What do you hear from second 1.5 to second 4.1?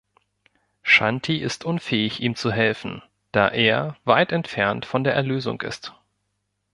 unfähig ihm zu helfen, da er